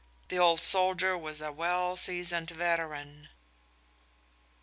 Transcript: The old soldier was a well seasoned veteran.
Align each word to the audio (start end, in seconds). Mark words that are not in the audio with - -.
The 0.29 0.39
old 0.39 0.59
soldier 0.59 1.15
was 1.15 1.41
a 1.41 1.51
well 1.51 1.95
seasoned 1.95 2.49
veteran. 2.49 3.29